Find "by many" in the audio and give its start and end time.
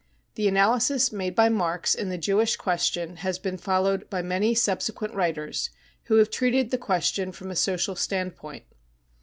4.09-4.55